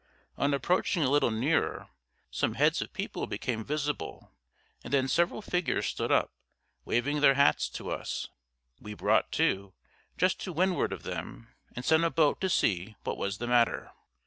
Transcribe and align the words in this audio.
On 0.35 0.51
approaching 0.55 1.03
a 1.03 1.11
little 1.11 1.29
nearer, 1.29 1.89
some 2.31 2.55
heads 2.55 2.81
of 2.81 2.91
people 2.91 3.27
became 3.27 3.63
visible, 3.63 4.31
and 4.83 4.91
then 4.91 5.07
several 5.07 5.43
figures 5.43 5.85
stood 5.85 6.11
up, 6.11 6.31
waving 6.85 7.21
their 7.21 7.35
hats 7.35 7.69
to 7.69 7.91
us. 7.91 8.27
We 8.79 8.95
brought 8.95 9.31
to, 9.33 9.75
just 10.17 10.39
to 10.39 10.53
windward 10.53 10.91
of 10.91 11.03
them, 11.03 11.49
and 11.75 11.85
sent 11.85 12.03
a 12.03 12.09
boat 12.09 12.41
to 12.41 12.49
see 12.49 12.95
what 13.03 13.15
was 13.19 13.37
the 13.37 13.45
matter. 13.45 13.91